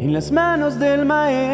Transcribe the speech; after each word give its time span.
en 0.00 0.14
las 0.14 0.32
manos 0.32 0.78
del 0.78 1.04
maestro. 1.04 1.50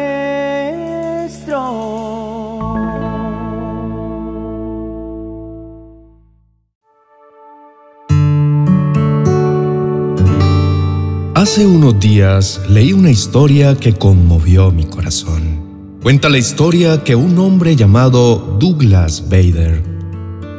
Hace 11.35 11.65
unos 11.65 11.99
días 11.99 12.61
leí 12.69 12.93
una 12.93 13.11
historia 13.11 13.75
que 13.75 13.91
conmovió 13.93 14.71
mi 14.71 14.85
corazón. 14.85 15.99
Cuenta 16.01 16.29
la 16.29 16.37
historia 16.37 17.03
que 17.03 17.17
un 17.17 17.37
hombre 17.39 17.75
llamado 17.75 18.57
Douglas 18.57 19.27
Bader 19.29 19.83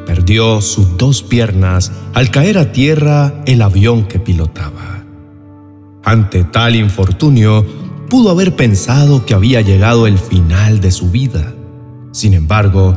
perdió 0.07 0.61
sus 0.61 0.99
dos 0.99 1.23
piernas 1.23 1.91
al 2.13 2.31
caer 2.31 2.59
a 2.59 2.71
tierra 2.71 3.43
el 3.47 3.63
avión 3.63 4.07
que 4.07 4.19
pilotaba. 4.19 4.98
Ante 6.09 6.43
tal 6.43 6.75
infortunio, 6.75 7.67
pudo 8.09 8.31
haber 8.31 8.57
pensado 8.57 9.27
que 9.27 9.35
había 9.35 9.61
llegado 9.61 10.07
el 10.07 10.17
final 10.17 10.81
de 10.81 10.91
su 10.91 11.11
vida. 11.11 11.53
Sin 12.13 12.33
embargo, 12.33 12.97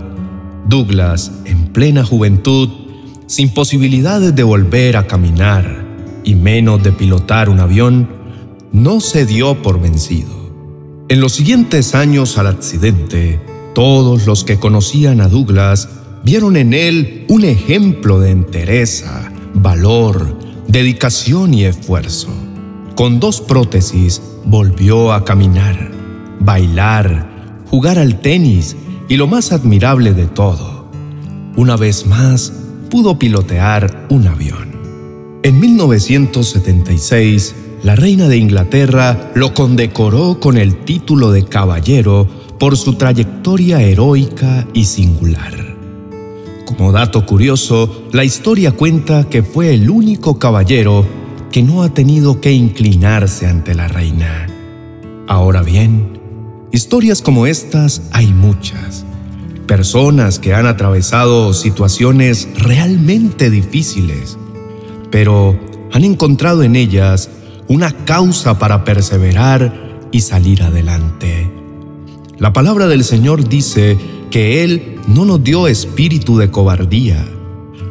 Douglas, 0.70 1.30
en 1.44 1.74
plena 1.74 2.06
juventud, 2.06 2.70
sin 3.28 3.54
posibilidades 3.54 4.34
de 4.34 4.44
volver 4.44 4.96
a 4.96 5.08
caminar 5.08 5.86
y 6.24 6.36
menos 6.36 6.82
de 6.84 6.94
pilotar 6.94 7.50
un 7.50 7.60
avión, 7.60 8.08
no 8.72 9.02
se 9.02 9.26
dio 9.26 9.62
por 9.62 9.82
vencido. 9.82 10.32
En 11.10 11.20
los 11.20 11.34
siguientes 11.34 11.94
años 11.96 12.38
al 12.38 12.48
accidente, 12.48 13.42
todos 13.76 14.26
los 14.26 14.46
que 14.46 14.58
conocían 14.58 15.20
a 15.20 15.28
Douglas 15.28 15.90
vieron 16.24 16.56
en 16.56 16.74
él 16.74 17.26
un 17.28 17.44
ejemplo 17.44 18.22
de 18.22 18.32
entereza, 18.32 19.34
valor, 19.54 20.38
dedicación 20.70 21.54
y 21.54 21.66
esfuerzo. 21.66 22.51
Con 22.96 23.20
dos 23.20 23.42
prótesis 23.42 24.22
volvió 24.46 25.14
a 25.14 25.24
caminar, 25.24 25.92
bailar, 26.40 27.64
jugar 27.70 27.98
al 27.98 28.20
tenis 28.20 28.76
y 29.08 29.16
lo 29.16 29.28
más 29.28 29.52
admirable 29.52 30.14
de 30.14 30.26
todo, 30.26 30.90
una 31.56 31.78
vez 31.78 32.06
más 32.06 32.54
pudo 32.90 33.18
pilotear 33.18 34.08
un 34.10 34.28
avión. 34.28 34.72
En 35.44 35.60
1976, 35.60 37.56
la 37.84 37.96
reina 37.96 38.28
de 38.28 38.38
Inglaterra 38.38 39.32
lo 39.36 39.54
condecoró 39.54 40.40
con 40.40 40.58
el 40.58 40.84
título 40.84 41.32
de 41.32 41.46
caballero 41.46 42.28
por 42.60 42.78
su 42.78 42.94
trayectoria 42.94 43.82
heroica 43.82 44.68
y 44.74 44.84
singular. 44.84 45.78
Como 46.66 46.92
dato 46.92 47.26
curioso, 47.26 48.04
la 48.12 48.24
historia 48.24 48.72
cuenta 48.74 49.24
que 49.24 49.44
fue 49.44 49.74
el 49.74 49.90
único 49.90 50.38
caballero 50.38 51.21
que 51.52 51.62
no 51.62 51.84
ha 51.84 51.94
tenido 51.94 52.40
que 52.40 52.54
inclinarse 52.54 53.46
ante 53.46 53.76
la 53.76 53.88
reina. 53.88 54.48
Ahora 55.28 55.62
bien, 55.62 56.20
historias 56.72 57.22
como 57.22 57.46
estas 57.46 58.04
hay 58.14 58.28
muchas. 58.34 59.06
Personas 59.68 60.40
que 60.40 60.54
han 60.54 60.66
atravesado 60.66 61.54
situaciones 61.54 62.48
realmente 62.56 63.50
difíciles, 63.50 64.38
pero 65.12 65.60
han 65.92 66.06
encontrado 66.06 66.64
en 66.64 66.76
ellas 66.76 67.30
una 67.68 67.92
causa 68.06 68.58
para 68.58 68.84
perseverar 68.84 70.00
y 70.12 70.22
salir 70.22 70.64
adelante. 70.64 71.52
La 72.38 72.54
palabra 72.54 72.88
del 72.88 73.04
Señor 73.04 73.48
dice 73.48 73.98
que 74.30 74.64
Él 74.64 75.00
no 75.08 75.26
nos 75.26 75.44
dio 75.44 75.68
espíritu 75.68 76.38
de 76.38 76.50
cobardía. 76.50 77.26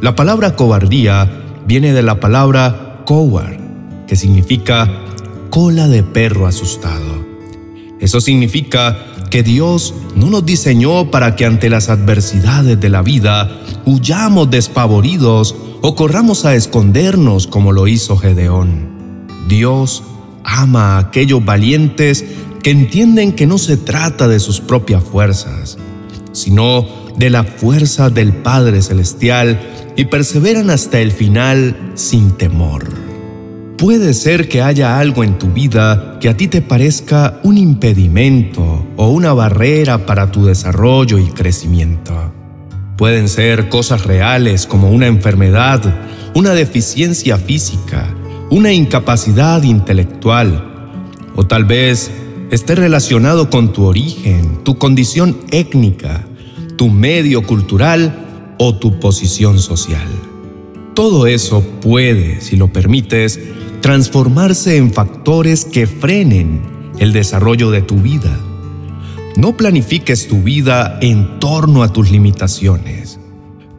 La 0.01 0.17
palabra 0.17 0.57
cobardía 0.57 1.61
viene 1.67 1.93
de 1.93 2.03
la 2.03 2.21
palabra 2.21 2.90
coward, 3.11 3.59
que 4.07 4.15
significa 4.15 4.89
cola 5.51 5.89
de 5.89 6.05
perro 6.05 6.47
asustado. 6.47 7.27
Eso 7.99 8.21
significa 8.21 9.05
que 9.31 9.43
Dios 9.43 9.95
no 10.15 10.31
nos 10.31 10.47
diseñó 10.47 11.11
para 11.11 11.35
que 11.35 11.45
ante 11.45 11.71
las 11.71 11.89
adversidades 11.89 12.79
de 12.79 12.89
la 12.89 13.03
vida 13.03 13.63
huyamos 13.85 14.49
despavoridos 14.49 15.57
o 15.83 15.97
corramos 15.97 16.45
a 16.45 16.55
escondernos 16.55 17.49
como 17.49 17.73
lo 17.73 17.89
hizo 17.89 18.17
Gedeón. 18.17 19.27
Dios 19.49 20.05
ama 20.45 20.95
a 20.95 20.99
aquellos 20.99 21.45
valientes 21.45 22.25
que 22.63 22.71
entienden 22.71 23.33
que 23.33 23.49
no 23.49 23.59
se 23.59 23.77
trata 23.77 24.29
de 24.29 24.39
sus 24.39 24.61
propias 24.61 25.03
fuerzas, 25.03 25.79
sino 26.31 26.87
de 27.17 27.29
la 27.29 27.43
fuerza 27.43 28.09
del 28.09 28.35
Padre 28.35 28.83
Celestial 28.83 29.61
y 29.97 30.05
perseveran 30.05 30.71
hasta 30.71 31.01
el 31.01 31.11
final 31.11 31.93
sin 31.97 32.31
temor. 32.31 33.00
Puede 33.81 34.13
ser 34.13 34.47
que 34.47 34.61
haya 34.61 34.99
algo 34.99 35.25
en 35.25 35.39
tu 35.39 35.55
vida 35.55 36.19
que 36.21 36.29
a 36.29 36.37
ti 36.37 36.49
te 36.49 36.61
parezca 36.61 37.41
un 37.43 37.57
impedimento 37.57 38.87
o 38.99 39.09
una 39.09 39.33
barrera 39.33 40.05
para 40.05 40.31
tu 40.31 40.45
desarrollo 40.45 41.19
y 41.19 41.25
crecimiento. 41.29 42.31
Pueden 42.99 43.27
ser 43.27 43.71
cosas 43.71 44.05
reales 44.05 44.67
como 44.67 44.91
una 44.91 45.07
enfermedad, 45.07 45.81
una 46.35 46.51
deficiencia 46.51 47.39
física, 47.39 48.07
una 48.51 48.71
incapacidad 48.71 49.63
intelectual, 49.63 50.93
o 51.35 51.47
tal 51.47 51.65
vez 51.65 52.11
esté 52.51 52.75
relacionado 52.75 53.49
con 53.49 53.73
tu 53.73 53.85
origen, 53.85 54.63
tu 54.63 54.77
condición 54.77 55.39
étnica, 55.53 56.27
tu 56.77 56.91
medio 56.91 57.47
cultural 57.47 58.55
o 58.59 58.75
tu 58.75 59.01
posición 59.01 59.59
social. 59.59 60.07
Todo 60.93 61.27
eso 61.27 61.63
puede, 61.81 62.43
si 62.43 62.57
lo 62.57 62.71
permites, 62.71 63.41
transformarse 63.81 64.77
en 64.77 64.93
factores 64.93 65.65
que 65.65 65.87
frenen 65.87 66.63
el 66.99 67.13
desarrollo 67.13 67.71
de 67.71 67.83
tu 67.83 67.97
vida. 67.97 68.39
No 69.37 69.57
planifiques 69.57 70.29
tu 70.29 70.43
vida 70.43 70.99
en 71.01 71.41
torno 71.41 71.83
a 71.83 71.93
tus 71.93 72.11
limitaciones, 72.11 73.19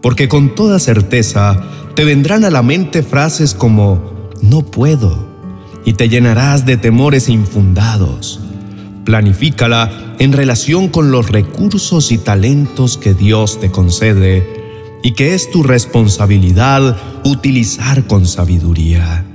porque 0.01 0.28
con 0.28 0.56
toda 0.56 0.79
certeza 0.79 1.62
te 1.95 2.03
vendrán 2.03 2.45
a 2.45 2.50
la 2.50 2.63
mente 2.63 3.03
frases 3.03 3.53
como 3.53 4.29
no 4.41 4.63
puedo 4.63 5.29
y 5.85 5.94
te 5.94 6.09
llenarás 6.09 6.66
de 6.66 6.78
temores 6.78 7.29
infundados. 7.29 8.39
Planifícala 9.06 10.16
en 10.19 10.31
relación 10.31 10.88
con 10.88 11.12
los 11.12 11.29
recursos 11.29 12.12
y 12.12 12.18
talentos 12.18 12.97
que 12.97 13.13
Dios 13.13 13.59
te 13.59 13.72
concede 13.72 14.47
y 15.03 15.13
que 15.13 15.33
es 15.33 15.50
tu 15.51 15.63
responsabilidad 15.63 16.97
utilizar 17.23 18.06
con 18.06 18.25
sabiduría. 18.28 19.25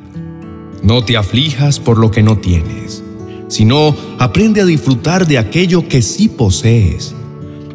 No 0.86 1.02
te 1.02 1.16
aflijas 1.16 1.80
por 1.80 1.98
lo 1.98 2.12
que 2.12 2.22
no 2.22 2.38
tienes, 2.38 3.02
sino 3.48 3.92
aprende 4.20 4.60
a 4.60 4.64
disfrutar 4.64 5.26
de 5.26 5.36
aquello 5.36 5.88
que 5.88 6.00
sí 6.00 6.28
posees. 6.28 7.12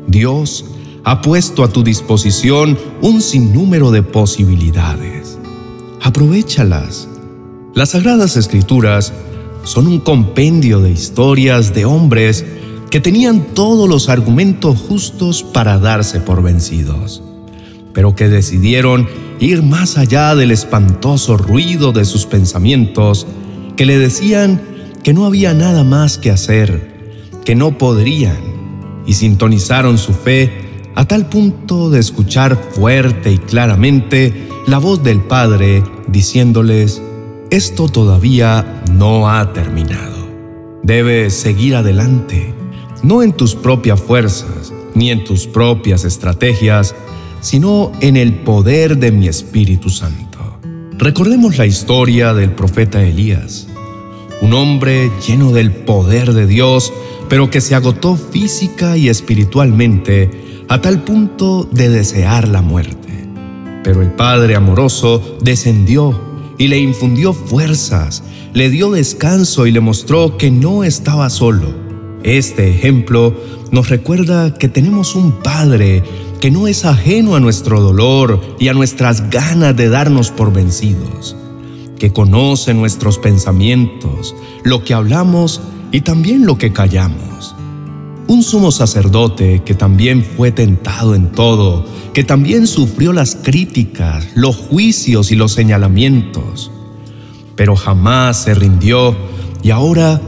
Dios 0.07 0.63
ha 1.03 1.21
puesto 1.21 1.65
a 1.65 1.67
tu 1.67 1.83
disposición 1.83 2.79
un 3.01 3.21
sinnúmero 3.21 3.91
de 3.91 4.01
posibilidades. 4.01 5.37
Aprovechalas. 6.01 7.09
Las 7.75 7.89
Sagradas 7.89 8.37
Escrituras 8.37 9.11
son 9.65 9.87
un 9.87 9.99
compendio 9.99 10.79
de 10.79 10.91
historias 10.91 11.73
de 11.73 11.83
hombres 11.83 12.45
que 12.89 13.01
tenían 13.01 13.53
todos 13.53 13.89
los 13.89 14.07
argumentos 14.07 14.79
justos 14.79 15.43
para 15.43 15.79
darse 15.79 16.21
por 16.21 16.41
vencidos, 16.41 17.21
pero 17.93 18.15
que 18.15 18.29
decidieron 18.29 19.07
ir 19.39 19.63
más 19.63 19.97
allá 19.97 20.35
del 20.35 20.51
espantoso 20.51 21.37
ruido 21.37 21.91
de 21.91 22.05
sus 22.05 22.25
pensamientos 22.25 23.27
que 23.75 23.85
le 23.85 23.97
decían 23.97 24.61
que 25.03 25.13
no 25.13 25.25
había 25.25 25.53
nada 25.53 25.83
más 25.83 26.17
que 26.17 26.29
hacer, 26.29 27.31
que 27.43 27.55
no 27.55 27.77
podrían, 27.77 28.37
y 29.05 29.13
sintonizaron 29.13 29.97
su 29.97 30.13
fe 30.13 30.51
a 30.95 31.05
tal 31.05 31.27
punto 31.27 31.89
de 31.89 31.99
escuchar 31.99 32.55
fuerte 32.73 33.31
y 33.31 33.37
claramente 33.37 34.47
la 34.67 34.77
voz 34.77 35.03
del 35.03 35.21
Padre 35.21 35.83
diciéndoles, 36.07 37.01
esto 37.49 37.89
todavía 37.89 38.83
no 38.91 39.29
ha 39.29 39.53
terminado. 39.53 40.29
Debes 40.83 41.33
seguir 41.33 41.75
adelante, 41.75 42.53
no 43.03 43.23
en 43.23 43.33
tus 43.33 43.55
propias 43.55 43.99
fuerzas, 43.99 44.73
ni 44.93 45.09
en 45.09 45.23
tus 45.23 45.47
propias 45.47 46.03
estrategias, 46.03 46.95
sino 47.41 47.91
en 47.99 48.15
el 48.15 48.35
poder 48.35 48.97
de 48.97 49.11
mi 49.11 49.27
Espíritu 49.27 49.89
Santo. 49.89 50.59
Recordemos 50.97 51.57
la 51.57 51.65
historia 51.65 52.33
del 52.33 52.51
profeta 52.51 53.03
Elías, 53.03 53.67
un 54.41 54.53
hombre 54.53 55.11
lleno 55.27 55.51
del 55.51 55.71
poder 55.71 56.33
de 56.33 56.45
Dios, 56.45 56.93
pero 57.27 57.49
que 57.49 57.59
se 57.59 57.75
agotó 57.75 58.15
física 58.15 58.97
y 58.97 59.09
espiritualmente 59.09 60.29
a 60.69 60.79
tal 60.79 61.01
punto 61.03 61.67
de 61.71 61.89
desear 61.89 62.47
la 62.47 62.61
muerte. 62.61 63.27
Pero 63.83 64.01
el 64.01 64.11
Padre 64.11 64.55
amoroso 64.55 65.37
descendió 65.41 66.19
y 66.57 66.67
le 66.67 66.77
infundió 66.77 67.33
fuerzas, 67.33 68.23
le 68.53 68.69
dio 68.69 68.91
descanso 68.91 69.65
y 69.65 69.71
le 69.71 69.79
mostró 69.79 70.37
que 70.37 70.51
no 70.51 70.83
estaba 70.83 71.29
solo. 71.29 71.73
Este 72.23 72.69
ejemplo 72.69 73.35
nos 73.71 73.89
recuerda 73.89 74.53
que 74.53 74.67
tenemos 74.67 75.15
un 75.15 75.31
Padre 75.41 76.03
que 76.41 76.49
no 76.49 76.67
es 76.67 76.85
ajeno 76.85 77.35
a 77.35 77.39
nuestro 77.39 77.79
dolor 77.79 78.41
y 78.59 78.67
a 78.67 78.73
nuestras 78.73 79.29
ganas 79.29 79.77
de 79.77 79.89
darnos 79.89 80.31
por 80.31 80.51
vencidos, 80.51 81.35
que 81.99 82.11
conoce 82.11 82.73
nuestros 82.73 83.19
pensamientos, 83.19 84.35
lo 84.63 84.83
que 84.83 84.95
hablamos 84.95 85.61
y 85.91 86.01
también 86.01 86.47
lo 86.47 86.57
que 86.57 86.73
callamos. 86.73 87.55
Un 88.27 88.41
sumo 88.41 88.71
sacerdote 88.71 89.61
que 89.63 89.75
también 89.75 90.23
fue 90.23 90.51
tentado 90.51 91.13
en 91.13 91.31
todo, 91.31 91.85
que 92.11 92.23
también 92.23 92.65
sufrió 92.65 93.13
las 93.13 93.35
críticas, 93.35 94.27
los 94.33 94.55
juicios 94.55 95.31
y 95.31 95.35
los 95.35 95.51
señalamientos, 95.51 96.71
pero 97.55 97.75
jamás 97.75 98.43
se 98.43 98.55
rindió 98.55 99.15
y 99.61 99.69
ahora, 99.69 100.19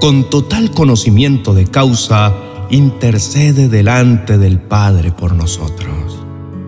con 0.00 0.28
total 0.28 0.72
conocimiento 0.72 1.54
de 1.54 1.66
causa, 1.66 2.34
intercede 2.70 3.68
delante 3.68 4.38
del 4.38 4.60
Padre 4.60 5.12
por 5.12 5.34
nosotros. 5.34 6.18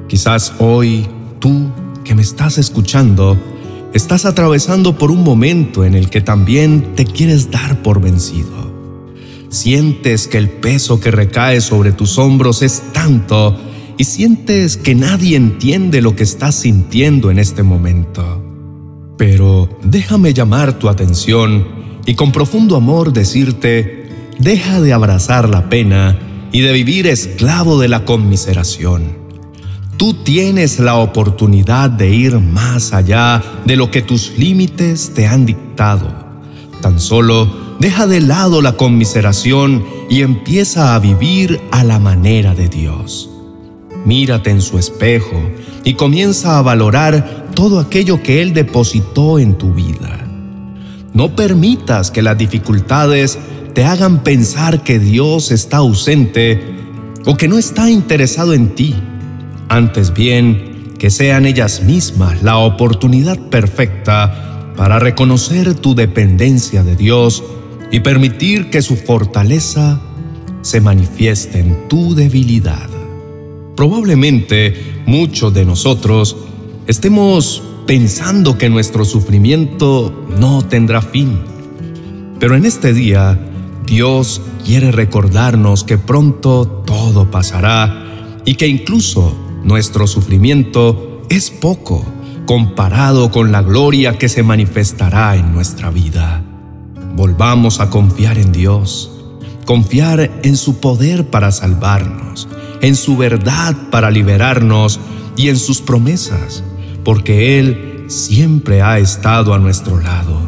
Quizás 0.08 0.54
hoy 0.58 1.06
tú 1.38 1.70
que 2.04 2.14
me 2.14 2.22
estás 2.22 2.58
escuchando, 2.58 3.38
estás 3.94 4.24
atravesando 4.24 4.98
por 4.98 5.10
un 5.10 5.22
momento 5.22 5.84
en 5.84 5.94
el 5.94 6.10
que 6.10 6.20
también 6.20 6.94
te 6.94 7.04
quieres 7.04 7.50
dar 7.50 7.82
por 7.82 8.00
vencido. 8.00 8.72
Sientes 9.48 10.28
que 10.28 10.38
el 10.38 10.48
peso 10.48 10.98
que 10.98 11.10
recae 11.10 11.60
sobre 11.60 11.92
tus 11.92 12.18
hombros 12.18 12.62
es 12.62 12.82
tanto 12.92 13.56
y 13.98 14.04
sientes 14.04 14.76
que 14.76 14.94
nadie 14.94 15.36
entiende 15.36 16.00
lo 16.00 16.16
que 16.16 16.22
estás 16.22 16.54
sintiendo 16.54 17.30
en 17.30 17.38
este 17.38 17.62
momento. 17.62 18.42
Pero 19.18 19.68
déjame 19.84 20.32
llamar 20.32 20.78
tu 20.78 20.88
atención 20.88 21.66
y 22.06 22.14
con 22.14 22.32
profundo 22.32 22.76
amor 22.76 23.12
decirte, 23.12 24.01
deja 24.42 24.80
de 24.80 24.92
abrazar 24.92 25.48
la 25.48 25.68
pena 25.68 26.18
y 26.50 26.62
de 26.62 26.72
vivir 26.72 27.06
esclavo 27.06 27.78
de 27.78 27.86
la 27.86 28.04
conmiseración. 28.04 29.22
Tú 29.96 30.14
tienes 30.14 30.80
la 30.80 30.96
oportunidad 30.96 31.88
de 31.88 32.10
ir 32.10 32.38
más 32.40 32.92
allá 32.92 33.40
de 33.64 33.76
lo 33.76 33.92
que 33.92 34.02
tus 34.02 34.36
límites 34.36 35.12
te 35.14 35.28
han 35.28 35.46
dictado. 35.46 36.12
Tan 36.80 36.98
solo 36.98 37.76
deja 37.78 38.08
de 38.08 38.20
lado 38.20 38.62
la 38.62 38.72
conmiseración 38.72 39.84
y 40.10 40.22
empieza 40.22 40.96
a 40.96 40.98
vivir 40.98 41.60
a 41.70 41.84
la 41.84 42.00
manera 42.00 42.52
de 42.56 42.68
Dios. 42.68 43.30
Mírate 44.04 44.50
en 44.50 44.60
su 44.60 44.76
espejo 44.76 45.40
y 45.84 45.94
comienza 45.94 46.58
a 46.58 46.62
valorar 46.62 47.46
todo 47.54 47.78
aquello 47.78 48.20
que 48.20 48.42
Él 48.42 48.52
depositó 48.52 49.38
en 49.38 49.56
tu 49.56 49.72
vida. 49.72 50.26
No 51.12 51.36
permitas 51.36 52.10
que 52.10 52.22
las 52.22 52.36
dificultades 52.36 53.38
te 53.74 53.84
hagan 53.84 54.22
pensar 54.22 54.82
que 54.82 54.98
Dios 54.98 55.50
está 55.50 55.78
ausente 55.78 56.60
o 57.24 57.36
que 57.36 57.48
no 57.48 57.58
está 57.58 57.90
interesado 57.90 58.52
en 58.52 58.74
ti 58.74 58.94
antes 59.68 60.12
bien 60.12 60.94
que 60.98 61.10
sean 61.10 61.46
ellas 61.46 61.82
mismas 61.82 62.42
la 62.42 62.58
oportunidad 62.58 63.38
perfecta 63.48 64.72
para 64.76 64.98
reconocer 64.98 65.74
tu 65.74 65.94
dependencia 65.94 66.84
de 66.84 66.94
Dios 66.94 67.42
y 67.90 68.00
permitir 68.00 68.70
que 68.70 68.82
su 68.82 68.96
fortaleza 68.96 70.00
se 70.62 70.80
manifieste 70.80 71.58
en 71.58 71.88
tu 71.88 72.14
debilidad. 72.14 72.88
Probablemente 73.76 75.02
muchos 75.06 75.52
de 75.54 75.64
nosotros 75.64 76.36
estemos 76.86 77.62
pensando 77.86 78.56
que 78.56 78.70
nuestro 78.70 79.04
sufrimiento 79.04 80.26
no 80.38 80.64
tendrá 80.64 81.02
fin. 81.02 81.40
Pero 82.38 82.54
en 82.56 82.64
este 82.64 82.92
día, 82.92 83.38
Dios 83.92 84.40
quiere 84.64 84.90
recordarnos 84.90 85.84
que 85.84 85.98
pronto 85.98 86.66
todo 86.66 87.30
pasará 87.30 88.40
y 88.46 88.54
que 88.54 88.66
incluso 88.66 89.36
nuestro 89.64 90.06
sufrimiento 90.06 91.20
es 91.28 91.50
poco 91.50 92.02
comparado 92.46 93.30
con 93.30 93.52
la 93.52 93.60
gloria 93.60 94.16
que 94.16 94.30
se 94.30 94.42
manifestará 94.42 95.36
en 95.36 95.52
nuestra 95.52 95.90
vida. 95.90 96.42
Volvamos 97.16 97.80
a 97.80 97.90
confiar 97.90 98.38
en 98.38 98.50
Dios, 98.50 99.10
confiar 99.66 100.40
en 100.42 100.56
su 100.56 100.80
poder 100.80 101.28
para 101.28 101.52
salvarnos, 101.52 102.48
en 102.80 102.96
su 102.96 103.18
verdad 103.18 103.76
para 103.90 104.10
liberarnos 104.10 105.00
y 105.36 105.50
en 105.50 105.58
sus 105.58 105.82
promesas, 105.82 106.64
porque 107.04 107.58
Él 107.58 108.06
siempre 108.08 108.80
ha 108.80 108.98
estado 108.98 109.52
a 109.52 109.58
nuestro 109.58 110.00
lado. 110.00 110.40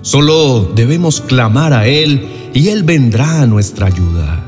Solo 0.00 0.72
debemos 0.74 1.20
clamar 1.20 1.74
a 1.74 1.86
Él 1.86 2.37
y 2.54 2.68
Él 2.68 2.82
vendrá 2.82 3.42
a 3.42 3.46
nuestra 3.46 3.86
ayuda. 3.86 4.44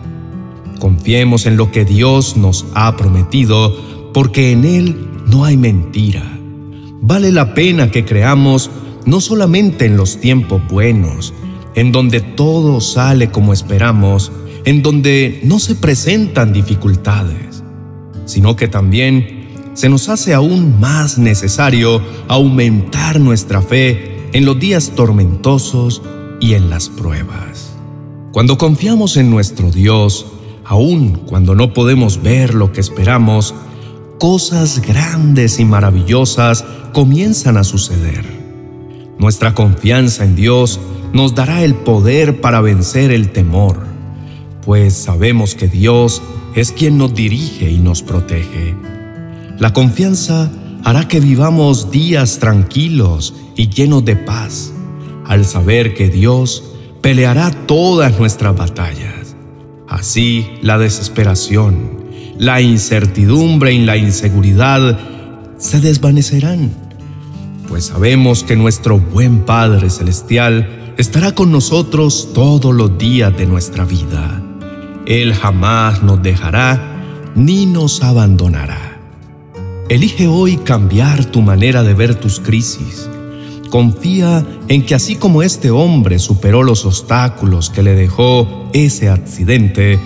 Confiemos 0.79 1.47
en 1.47 1.57
lo 1.57 1.71
que 1.71 1.85
Dios 1.85 2.37
nos 2.37 2.67
ha 2.75 2.97
prometido 2.97 3.77
porque 4.13 4.53
en 4.53 4.65
Él 4.65 5.09
no 5.27 5.45
hay 5.45 5.57
mentira. 5.57 6.39
Vale 7.03 7.33
la 7.33 7.55
pena 7.55 7.91
que 7.91 8.05
creamos 8.05 8.71
no 9.07 9.21
solamente 9.21 9.87
en 9.87 9.97
los 9.97 10.19
tiempos 10.19 10.63
buenos, 10.69 11.33
en 11.75 11.93
donde 11.93 12.21
todo 12.21 12.81
sale 12.81 13.31
como 13.31 13.53
esperamos, 13.53 14.33
en 14.65 14.83
donde 14.83 15.41
no 15.45 15.59
se 15.59 15.75
presentan 15.75 16.53
dificultades, 16.53 17.63
sino 18.27 18.57
que 18.57 18.69
también 18.69 19.41
se 19.75 19.89
nos 19.89 20.09
hace 20.09 20.35
aún 20.35 20.79
más 20.81 21.19
necesario 21.19 22.03
aumentar 22.29 23.21
nuestra 23.21 23.63
fe 23.63 24.29
en 24.33 24.45
los 24.45 24.59
días 24.59 24.93
tormentosos 24.95 26.03
y 26.41 26.55
en 26.55 26.71
las 26.71 26.89
pruebas. 26.89 27.70
Cuando 28.33 28.59
confiamos 28.59 29.17
en 29.17 29.29
nuestro 29.29 29.73
Dios, 29.73 30.25
aun 30.65 31.15
cuando 31.27 31.57
no 31.57 31.73
podemos 31.73 32.23
ver 32.23 32.55
lo 32.55 32.73
que 32.73 32.81
esperamos, 32.81 33.57
cosas 34.21 34.81
grandes 34.81 35.59
y 35.59 35.65
maravillosas 35.65 36.65
comienzan 36.93 37.57
a 37.57 37.65
suceder. 37.65 38.25
Nuestra 39.19 39.53
confianza 39.53 40.25
en 40.25 40.37
Dios 40.37 40.79
nos 41.13 41.35
dará 41.35 41.65
el 41.65 41.75
poder 41.75 42.41
para 42.41 42.61
vencer 42.61 43.11
el 43.11 43.33
temor, 43.33 43.81
pues 44.65 44.95
sabemos 44.95 45.57
que 45.57 45.67
Dios 45.67 46.23
es 46.55 46.71
quien 46.71 46.99
nos 46.99 47.13
dirige 47.13 47.69
y 47.69 47.79
nos 47.79 48.03
protege. 48.03 48.77
La 49.59 49.73
confianza 49.73 50.53
hará 50.85 51.09
que 51.09 51.19
vivamos 51.19 51.91
días 51.91 52.39
tranquilos 52.39 53.35
y 53.57 53.71
llenos 53.71 54.05
de 54.05 54.15
paz, 54.15 54.73
al 55.27 55.45
saber 55.45 55.95
que 55.95 56.09
Dios 56.09 56.70
peleará 57.01 57.51
todas 57.51 58.19
nuestras 58.19 58.57
batallas. 58.57 59.37
Así 59.89 60.47
la 60.63 60.79
desesperación, 60.79 62.05
la 62.39 62.61
incertidumbre 62.61 63.73
y 63.73 63.85
la 63.85 63.97
inseguridad 63.97 64.99
se 65.59 65.81
desvanecerán, 65.81 66.71
pues 67.69 67.87
sabemos 67.87 68.45
que 68.45 68.57
nuestro 68.57 68.99
buen 68.99 69.41
Padre 69.41 69.91
Celestial 69.91 70.95
estará 70.97 71.33
con 71.33 71.53
nosotros 71.53 72.31
todos 72.33 72.75
los 72.75 72.97
días 72.99 73.37
de 73.37 73.47
nuestra 73.47 73.85
vida. 73.85 74.43
Él 75.07 75.35
jamás 75.35 76.03
nos 76.03 76.23
dejará 76.23 77.31
ni 77.35 77.67
nos 77.67 78.03
abandonará. 78.03 78.99
Elige 79.89 80.29
hoy 80.29 80.57
cambiar 80.57 81.25
tu 81.25 81.43
manera 81.43 81.83
de 81.83 81.95
ver 81.95 82.15
tus 82.15 82.39
crisis. 82.39 83.09
Confía 83.71 84.45
en 84.69 84.85
que 84.85 84.97
así 84.97 85.15
como 85.15 85.43
este 85.43 85.71
hombre 85.71 86.19
superó 86.19 86.63
los 86.63 86.85
obstáculos 86.85 87.71
que 87.71 87.83
le 87.83 87.95
dejó 87.95 88.69
ese 88.73 89.09
accidente, 89.09 89.99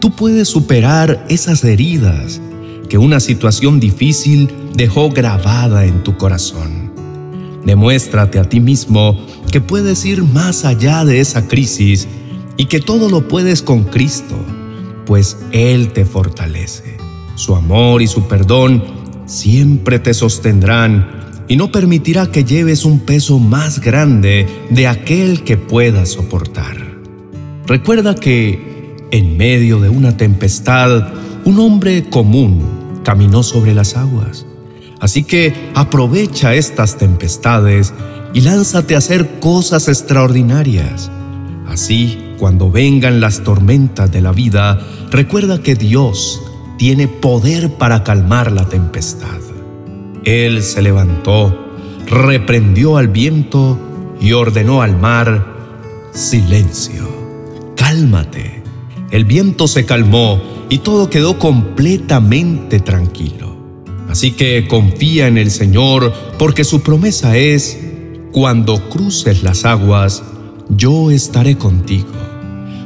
tú 0.00 0.10
puedes 0.10 0.48
superar 0.48 1.24
esas 1.28 1.62
heridas 1.62 2.40
que 2.88 2.98
una 2.98 3.20
situación 3.20 3.80
difícil 3.80 4.50
dejó 4.74 5.10
grabada 5.10 5.84
en 5.84 6.02
tu 6.02 6.16
corazón. 6.16 6.90
Demuéstrate 7.64 8.38
a 8.38 8.48
ti 8.48 8.60
mismo 8.60 9.18
que 9.50 9.60
puedes 9.60 10.04
ir 10.04 10.24
más 10.24 10.64
allá 10.64 11.04
de 11.04 11.20
esa 11.20 11.46
crisis 11.46 12.08
y 12.56 12.64
que 12.64 12.80
todo 12.80 13.08
lo 13.08 13.28
puedes 13.28 13.62
con 13.62 13.84
Cristo, 13.84 14.36
pues 15.06 15.36
Él 15.52 15.92
te 15.92 16.04
fortalece. 16.04 16.96
Su 17.34 17.54
amor 17.54 18.02
y 18.02 18.06
su 18.06 18.26
perdón 18.26 18.82
siempre 19.26 19.98
te 19.98 20.14
sostendrán 20.14 21.21
y 21.48 21.56
no 21.56 21.72
permitirá 21.72 22.30
que 22.30 22.44
lleves 22.44 22.84
un 22.84 23.00
peso 23.00 23.38
más 23.38 23.80
grande 23.80 24.46
de 24.70 24.86
aquel 24.86 25.44
que 25.44 25.56
puedas 25.56 26.10
soportar. 26.10 26.76
Recuerda 27.66 28.14
que 28.14 28.96
en 29.10 29.36
medio 29.36 29.80
de 29.80 29.88
una 29.88 30.16
tempestad, 30.16 31.08
un 31.44 31.58
hombre 31.60 32.08
común 32.08 33.00
caminó 33.04 33.42
sobre 33.42 33.74
las 33.74 33.96
aguas. 33.96 34.46
Así 35.00 35.24
que 35.24 35.52
aprovecha 35.74 36.54
estas 36.54 36.96
tempestades 36.96 37.92
y 38.32 38.40
lánzate 38.40 38.94
a 38.94 38.98
hacer 38.98 39.40
cosas 39.40 39.88
extraordinarias. 39.88 41.10
Así, 41.66 42.34
cuando 42.38 42.70
vengan 42.70 43.20
las 43.20 43.42
tormentas 43.42 44.10
de 44.10 44.22
la 44.22 44.32
vida, 44.32 44.80
recuerda 45.10 45.62
que 45.62 45.74
Dios 45.74 46.40
tiene 46.78 47.08
poder 47.08 47.74
para 47.74 48.04
calmar 48.04 48.50
la 48.52 48.68
tempestad. 48.68 49.51
Él 50.24 50.62
se 50.62 50.82
levantó, 50.82 51.74
reprendió 52.06 52.96
al 52.96 53.08
viento 53.08 53.78
y 54.20 54.32
ordenó 54.32 54.82
al 54.82 54.98
mar, 54.98 56.10
silencio, 56.12 57.08
cálmate 57.76 58.62
el 59.12 59.26
viento 59.26 59.68
se 59.68 59.84
calmó 59.84 60.40
y 60.70 60.78
todo 60.78 61.10
quedó 61.10 61.38
completamente 61.38 62.80
tranquilo. 62.80 63.54
Así 64.08 64.32
que 64.32 64.66
confía 64.66 65.28
en 65.28 65.36
el 65.36 65.50
Señor 65.50 66.14
porque 66.38 66.64
su 66.64 66.80
promesa 66.80 67.36
es, 67.36 67.78
cuando 68.32 68.88
cruces 68.88 69.42
las 69.42 69.66
aguas, 69.66 70.22
yo 70.70 71.10
estaré 71.10 71.58
contigo. 71.58 72.08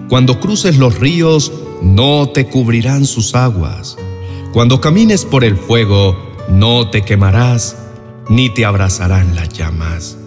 Cuando 0.08 0.40
cruces 0.40 0.78
los 0.78 0.98
ríos, 0.98 1.52
no 1.80 2.28
te 2.30 2.46
cubrirán 2.46 3.06
sus 3.06 3.36
aguas. 3.36 3.96
Cuando 4.52 4.80
camines 4.80 5.24
por 5.24 5.44
el 5.44 5.56
fuego, 5.56 6.16
no 6.48 6.90
te 6.90 7.02
quemarás, 7.02 7.76
ni 8.28 8.50
te 8.50 8.64
abrazarán 8.64 9.34
las 9.34 9.48
llamas. 9.50 10.18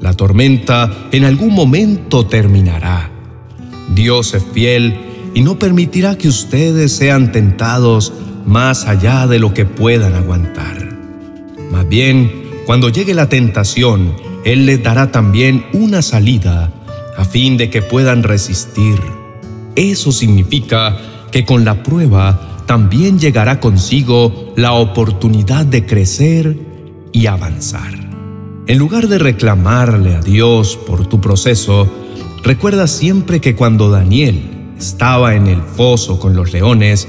La 0.00 0.12
tormenta 0.12 1.08
en 1.12 1.24
algún 1.24 1.54
momento 1.54 2.26
terminará. 2.26 3.10
Dios 3.94 4.34
es 4.34 4.44
fiel 4.52 4.96
y 5.34 5.42
no 5.42 5.58
permitirá 5.58 6.16
que 6.16 6.28
ustedes 6.28 6.92
sean 6.92 7.32
tentados 7.32 8.12
más 8.46 8.86
allá 8.86 9.26
de 9.26 9.38
lo 9.38 9.54
que 9.54 9.64
puedan 9.64 10.14
aguantar. 10.14 10.88
Más 11.70 11.88
bien, 11.88 12.44
cuando 12.66 12.88
llegue 12.88 13.14
la 13.14 13.28
tentación, 13.28 14.14
Él 14.44 14.66
les 14.66 14.82
dará 14.82 15.10
también 15.10 15.66
una 15.72 16.02
salida 16.02 16.72
a 17.16 17.24
fin 17.24 17.56
de 17.56 17.70
que 17.70 17.82
puedan 17.82 18.22
resistir. 18.22 19.00
Eso 19.76 20.12
significa 20.12 20.98
que 21.30 21.44
con 21.44 21.64
la 21.64 21.82
prueba 21.82 22.53
también 22.66 23.18
llegará 23.18 23.60
consigo 23.60 24.52
la 24.56 24.72
oportunidad 24.72 25.66
de 25.66 25.86
crecer 25.86 26.58
y 27.12 27.26
avanzar. 27.26 27.92
En 28.66 28.78
lugar 28.78 29.08
de 29.08 29.18
reclamarle 29.18 30.16
a 30.16 30.20
Dios 30.20 30.78
por 30.86 31.06
tu 31.06 31.20
proceso, 31.20 31.86
recuerda 32.42 32.86
siempre 32.86 33.40
que 33.40 33.54
cuando 33.54 33.90
Daniel 33.90 34.72
estaba 34.78 35.34
en 35.34 35.46
el 35.46 35.60
foso 35.60 36.18
con 36.18 36.34
los 36.34 36.52
leones, 36.52 37.06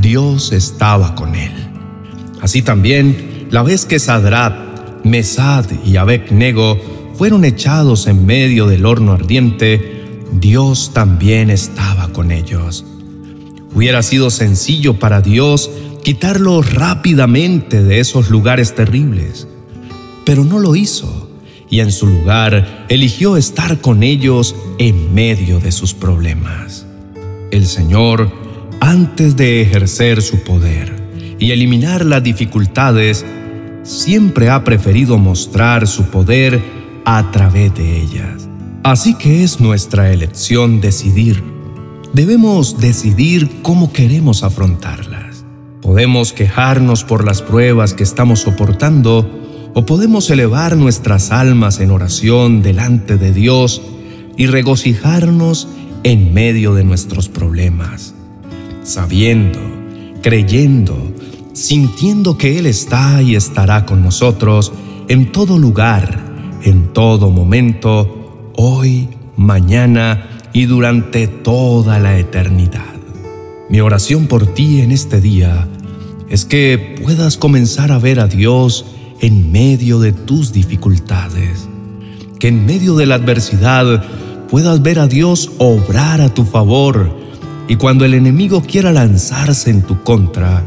Dios 0.00 0.52
estaba 0.52 1.14
con 1.14 1.34
él. 1.34 1.52
Así 2.42 2.62
también, 2.62 3.48
la 3.50 3.62
vez 3.62 3.86
que 3.86 3.98
Sadrat, 3.98 5.04
Mesad 5.04 5.66
y 5.84 5.96
Abednego 5.96 6.78
fueron 7.14 7.44
echados 7.44 8.06
en 8.06 8.24
medio 8.26 8.66
del 8.66 8.86
horno 8.86 9.12
ardiente, 9.12 10.04
Dios 10.32 10.92
también 10.94 11.50
estaba 11.50 12.08
con 12.12 12.30
ellos. 12.30 12.84
Hubiera 13.74 14.02
sido 14.02 14.30
sencillo 14.30 14.98
para 14.98 15.20
Dios 15.20 15.70
quitarlos 16.02 16.74
rápidamente 16.74 17.82
de 17.82 18.00
esos 18.00 18.30
lugares 18.30 18.74
terribles, 18.74 19.46
pero 20.24 20.44
no 20.44 20.58
lo 20.58 20.76
hizo 20.76 21.28
y 21.70 21.80
en 21.80 21.92
su 21.92 22.06
lugar 22.06 22.86
eligió 22.88 23.36
estar 23.36 23.80
con 23.80 24.02
ellos 24.02 24.56
en 24.78 25.14
medio 25.14 25.60
de 25.60 25.70
sus 25.70 25.94
problemas. 25.94 26.84
El 27.52 27.66
Señor, 27.66 28.30
antes 28.80 29.36
de 29.36 29.62
ejercer 29.62 30.20
su 30.20 30.40
poder 30.42 30.92
y 31.38 31.52
eliminar 31.52 32.04
las 32.04 32.22
dificultades, 32.22 33.24
siempre 33.84 34.50
ha 34.50 34.64
preferido 34.64 35.16
mostrar 35.16 35.86
su 35.86 36.04
poder 36.04 36.60
a 37.04 37.30
través 37.30 37.74
de 37.74 38.00
ellas. 38.02 38.48
Así 38.82 39.14
que 39.14 39.44
es 39.44 39.60
nuestra 39.60 40.12
elección 40.12 40.80
decidir. 40.80 41.59
Debemos 42.12 42.80
decidir 42.80 43.62
cómo 43.62 43.92
queremos 43.92 44.42
afrontarlas. 44.42 45.44
Podemos 45.80 46.32
quejarnos 46.32 47.04
por 47.04 47.24
las 47.24 47.40
pruebas 47.40 47.94
que 47.94 48.02
estamos 48.02 48.40
soportando 48.40 49.70
o 49.74 49.86
podemos 49.86 50.28
elevar 50.28 50.76
nuestras 50.76 51.30
almas 51.30 51.78
en 51.78 51.92
oración 51.92 52.62
delante 52.62 53.16
de 53.16 53.32
Dios 53.32 53.80
y 54.36 54.46
regocijarnos 54.46 55.68
en 56.02 56.34
medio 56.34 56.74
de 56.74 56.82
nuestros 56.82 57.28
problemas, 57.28 58.12
sabiendo, 58.82 59.60
creyendo, 60.20 61.12
sintiendo 61.52 62.36
que 62.36 62.58
Él 62.58 62.66
está 62.66 63.22
y 63.22 63.36
estará 63.36 63.86
con 63.86 64.02
nosotros 64.02 64.72
en 65.06 65.30
todo 65.30 65.58
lugar, 65.58 66.18
en 66.64 66.92
todo 66.92 67.30
momento, 67.30 68.52
hoy, 68.56 69.08
mañana 69.36 70.39
y 70.52 70.66
durante 70.66 71.26
toda 71.28 71.98
la 71.98 72.18
eternidad. 72.18 72.94
Mi 73.68 73.80
oración 73.80 74.26
por 74.26 74.46
ti 74.46 74.80
en 74.80 74.90
este 74.90 75.20
día 75.20 75.68
es 76.28 76.44
que 76.44 76.96
puedas 77.02 77.36
comenzar 77.36 77.92
a 77.92 77.98
ver 77.98 78.20
a 78.20 78.26
Dios 78.26 78.84
en 79.20 79.52
medio 79.52 80.00
de 80.00 80.12
tus 80.12 80.52
dificultades, 80.52 81.68
que 82.38 82.48
en 82.48 82.66
medio 82.66 82.96
de 82.96 83.06
la 83.06 83.16
adversidad 83.16 84.04
puedas 84.48 84.82
ver 84.82 84.98
a 84.98 85.06
Dios 85.06 85.52
obrar 85.58 86.20
a 86.20 86.34
tu 86.34 86.44
favor 86.44 87.20
y 87.68 87.76
cuando 87.76 88.04
el 88.04 88.14
enemigo 88.14 88.62
quiera 88.62 88.92
lanzarse 88.92 89.70
en 89.70 89.82
tu 89.82 90.02
contra, 90.02 90.64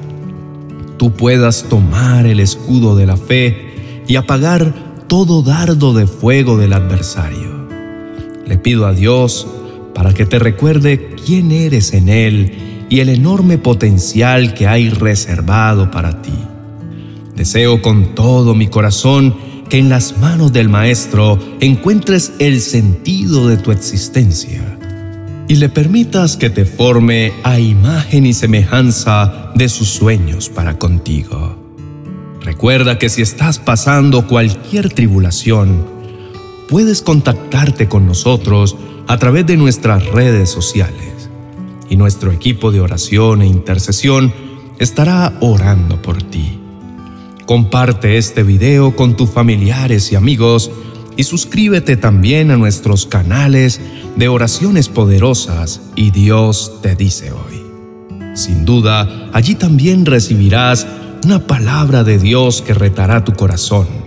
tú 0.98 1.12
puedas 1.12 1.66
tomar 1.70 2.26
el 2.26 2.40
escudo 2.40 2.96
de 2.96 3.06
la 3.06 3.18
fe 3.18 4.04
y 4.08 4.16
apagar 4.16 4.74
todo 5.08 5.42
dardo 5.42 5.94
de 5.94 6.08
fuego 6.08 6.58
del 6.58 6.72
adversario. 6.72 7.68
Le 8.46 8.58
pido 8.58 8.86
a 8.86 8.94
Dios 8.94 9.48
para 9.94 10.14
que 10.14 10.26
te 10.26 10.40
recuerde 10.40 11.16
quién 11.26 11.52
eres 11.52 11.94
en 11.94 12.10
Él 12.10 12.86
y 12.90 13.00
el 13.00 13.10
enorme 13.10 13.58
potencial 13.58 14.54
que 14.54 14.68
hay 14.68 14.90
reservado 14.90 15.92
para 15.92 16.22
ti. 16.22 16.34
Deseo 17.36 17.82
con 17.82 18.16
todo 18.16 18.54
mi 18.54 18.68
corazón 18.68 19.36
que 19.70 19.80
en 19.80 19.90
las 19.90 20.18
manos 20.20 20.54
del 20.54 20.70
Maestro 20.70 21.40
encuentres 21.60 22.34
el 22.40 22.62
sentido 22.62 23.48
de 23.48 23.58
tu 23.58 23.72
existencia 23.72 24.78
y 25.48 25.56
le 25.56 25.70
permitas 25.70 26.38
que 26.38 26.50
te 26.50 26.66
forme 26.66 27.34
a 27.44 27.60
imagen 27.60 28.26
y 28.26 28.34
semejanza 28.34 29.52
de 29.56 29.70
sus 29.70 29.90
sueños 29.90 30.50
para 30.50 30.78
contigo. 30.78 31.58
Recuerda 32.42 33.00
que 33.00 33.10
si 33.10 33.22
estás 33.22 33.60
pasando 33.60 34.28
cualquier 34.28 34.94
tribulación, 34.94 35.86
puedes 36.74 37.04
contactarte 37.04 37.88
con 37.88 38.08
nosotros 38.08 38.76
a 39.06 39.20
través 39.20 39.46
de 39.46 39.58
nuestras 39.58 40.08
redes 40.08 40.50
sociales 40.50 41.30
y 41.88 41.98
nuestro 41.98 42.32
equipo 42.32 42.72
de 42.72 42.80
oración 42.80 43.44
e 43.44 43.46
intercesión 43.46 44.34
estará 44.80 45.38
orando 45.40 46.02
por 46.02 46.24
ti. 46.24 46.58
Comparte 47.46 48.18
este 48.18 48.42
video 48.42 48.96
con 48.96 49.16
tus 49.16 49.30
familiares 49.30 50.12
y 50.12 50.16
amigos 50.16 50.72
y 51.16 51.26
suscríbete 51.26 51.96
también 51.96 52.50
a 52.50 52.58
nuestros 52.58 53.06
canales 53.06 53.80
de 54.16 54.28
oraciones 54.28 54.90
poderosas 54.90 55.80
y 55.96 56.10
Dios 56.10 56.80
te 56.82 56.96
dice 56.96 57.34
hoy. 57.34 57.62
Sin 58.34 58.66
duda, 58.66 59.30
allí 59.32 59.54
también 59.54 60.08
recibirás 60.08 60.88
una 61.24 61.46
palabra 61.46 62.04
de 62.04 62.18
Dios 62.18 62.64
que 62.64 62.74
retará 62.74 63.24
tu 63.24 63.34
corazón 63.34 64.03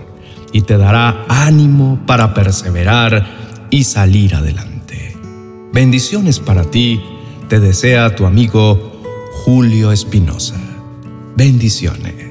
y 0.57 0.61
te 0.61 0.75
dará 0.75 1.23
ánimo 1.29 1.99
para 2.07 2.33
perseverar 2.33 3.23
y 3.69 3.83
salir 3.83 4.33
adelante. 4.33 5.15
Bendiciones 5.71 6.39
para 6.39 6.63
ti, 6.63 6.99
te 7.47 7.59
desea 7.59 8.15
tu 8.15 8.25
amigo 8.25 9.03
Julio 9.45 9.91
Espinosa. 9.91 10.55
Bendiciones. 11.35 12.26